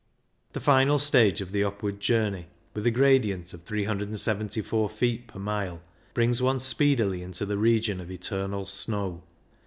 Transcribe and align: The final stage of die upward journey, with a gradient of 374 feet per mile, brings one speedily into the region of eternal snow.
The 0.53 0.59
final 0.59 0.97
stage 0.97 1.41
of 1.41 1.51
die 1.51 1.61
upward 1.61 1.99
journey, 1.99 2.47
with 2.73 2.87
a 2.87 2.89
gradient 2.89 3.53
of 3.53 3.61
374 3.61 4.89
feet 4.89 5.27
per 5.27 5.37
mile, 5.37 5.79
brings 6.15 6.41
one 6.41 6.57
speedily 6.57 7.21
into 7.21 7.45
the 7.45 7.59
region 7.59 8.01
of 8.01 8.09
eternal 8.09 8.65
snow. 8.65 9.21